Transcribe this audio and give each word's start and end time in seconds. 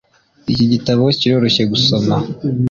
Iki 0.51 0.65
gitabo 0.73 1.03
kiroroshye 1.19 1.63
gusoma 1.71 2.15